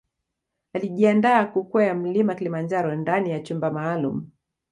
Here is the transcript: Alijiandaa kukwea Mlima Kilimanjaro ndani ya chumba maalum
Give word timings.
Alijiandaa 0.73 1.45
kukwea 1.45 1.95
Mlima 1.95 2.35
Kilimanjaro 2.35 2.95
ndani 2.95 3.31
ya 3.31 3.39
chumba 3.39 3.71
maalum 3.71 4.25